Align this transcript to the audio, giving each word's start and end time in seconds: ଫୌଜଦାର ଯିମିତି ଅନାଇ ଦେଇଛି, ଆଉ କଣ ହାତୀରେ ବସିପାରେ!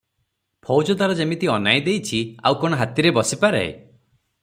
ଫୌଜଦାର 0.69 1.17
ଯିମିତି 1.19 1.51
ଅନାଇ 1.57 1.83
ଦେଇଛି, 1.89 2.25
ଆଉ 2.51 2.59
କଣ 2.65 2.81
ହାତୀରେ 2.83 3.13
ବସିପାରେ! 3.19 3.65